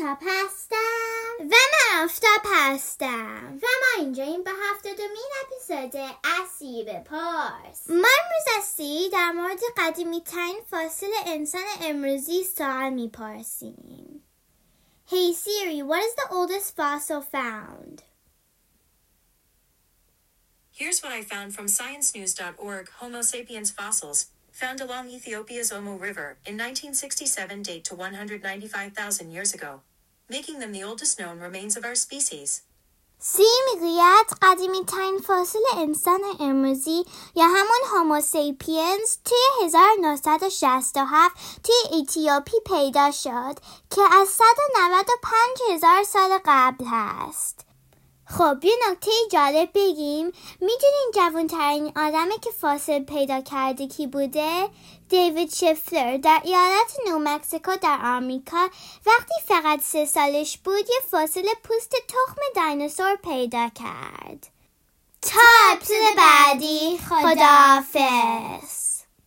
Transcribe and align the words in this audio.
آفتاب 0.00 0.18
هستم 0.20 0.76
و 1.40 1.44
من 1.44 2.04
آفتاب 2.04 2.40
هستم 2.44 3.58
و 3.62 3.66
ما 3.80 4.02
اینجا 4.02 4.24
این 4.24 4.44
به 4.44 4.50
هفته 4.62 4.94
دومین 4.94 5.30
اپیزود 5.44 6.02
اسیب 6.24 7.02
پارس 7.04 7.90
ما 7.90 7.94
امروز 7.94 8.58
از 8.58 8.64
سی 8.64 9.10
در 9.12 9.32
مورد 9.32 9.60
قدیمی 9.76 10.20
ترین 10.20 10.60
فاصل 10.70 11.10
انسان 11.26 11.64
امروزی 11.80 12.44
سوال 12.44 12.92
میپرسیم 12.92 14.22
Hey 15.08 15.32
Siri, 15.32 15.82
what 15.82 16.02
is 16.02 16.14
the 16.16 16.26
oldest 16.32 16.74
fossil 16.74 17.20
found? 17.22 18.02
Here's 20.72 21.00
what 21.00 21.12
I 21.12 21.22
found 21.22 21.54
from 21.54 21.66
sciencenews.org 21.66 22.90
Homo 22.98 23.22
sapiens 23.22 23.70
fossils, 23.70 24.26
found 24.50 24.80
along 24.80 25.08
Ethiopia's 25.10 25.70
Omo 25.70 26.00
River, 26.00 26.38
in 26.44 26.54
1967 26.58 27.62
date 27.62 27.84
to 27.84 27.94
195,000 27.94 29.30
years 29.30 29.54
ago, 29.54 29.82
Making 30.37 30.57
them 30.59 30.71
the 30.71 30.83
oldest 30.89 31.19
known 31.19 31.37
remains 31.47 31.73
of 31.77 31.83
our 31.85 31.97
species. 32.05 32.49
سی 33.23 33.43
می‌گوید 33.73 34.25
قدیمی 34.41 34.85
ترین 34.85 35.17
fossil 35.17 35.59
انسان 35.77 36.19
امروزی 36.39 37.05
یا 37.35 37.45
همون 37.45 37.79
Homo 37.91 38.37
sapiens 38.37 39.17
توی 39.25 39.65
1967 39.65 41.35
توی 41.63 41.97
اتیوپی 41.97 42.57
پیدا 42.65 43.11
شد 43.11 43.55
که 43.89 44.01
از 44.11 44.27
195 44.27 45.73
هزار 45.73 46.03
سال 46.03 46.39
قبل 46.45 46.85
هست. 46.85 47.70
خب 48.25 48.57
یه 48.63 48.73
نکته 48.89 49.11
جالب 49.31 49.69
بگیم. 49.75 50.25
می‌دونین 50.61 51.11
جوانترین 51.15 51.91
آدمی 51.95 52.39
که 52.41 52.49
fossil 52.61 53.03
پیدا 53.03 53.41
کرده 53.41 53.87
کی 53.87 54.07
بوده؟ 54.07 54.69
دیوید 55.09 55.53
شفلر 55.53 56.17
در 56.17 56.41
ایالت 56.43 56.97
نیومکسیکو 57.07 57.71
در 57.81 57.99
آمریکا. 58.03 58.69
وقتی 59.05 59.33
فقط 59.47 59.81
سه 59.81 60.05
سالش 60.05 60.57
بود 60.57 60.89
یه 60.89 60.99
فاصل 61.11 61.47
پوست 61.63 61.91
تخم 61.91 62.41
دینوسور 62.55 63.15
پیدا 63.15 63.69
کرد. 63.69 64.47
تا 65.21 65.39
اپیزود 65.71 66.15
بعدی 66.17 66.97
خداحافظ. 66.97 68.70